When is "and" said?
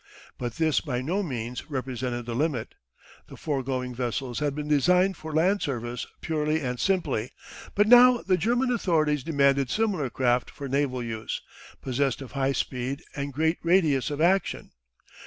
6.59-6.79, 13.15-13.31